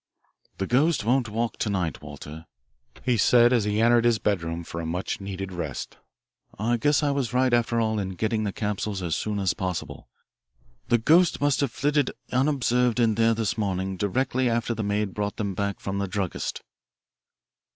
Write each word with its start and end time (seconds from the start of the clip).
"The 0.57 0.65
ghost 0.65 1.05
won't 1.05 1.29
walk 1.29 1.57
to 1.59 1.69
night, 1.69 2.01
Walter," 2.01 2.47
he 3.03 3.17
said 3.17 3.53
as 3.53 3.65
he 3.65 3.79
entered 3.83 4.03
his 4.03 4.17
bedroom 4.17 4.63
for 4.63 4.81
a 4.81 4.85
much 4.87 5.21
needed 5.21 5.51
rest. 5.53 5.97
"I 6.57 6.77
guess 6.77 7.03
I 7.03 7.11
was 7.11 7.35
right 7.35 7.53
after 7.53 7.79
all 7.79 7.99
in 7.99 8.15
getting 8.15 8.43
the 8.43 8.51
capsules 8.51 9.03
as 9.03 9.15
soon 9.15 9.37
as 9.37 9.53
possible. 9.53 10.09
The 10.87 10.97
ghost 10.97 11.39
must 11.39 11.59
have 11.61 11.71
flitted 11.71 12.09
unobserved 12.31 12.99
in 12.99 13.13
there 13.13 13.35
this 13.35 13.59
morning 13.59 13.95
directly 13.95 14.49
after 14.49 14.73
the 14.73 14.81
maid 14.81 15.13
brought 15.13 15.37
them 15.37 15.53
back 15.53 15.79
from 15.79 15.99
the 15.99 16.07
druggist." 16.07 16.63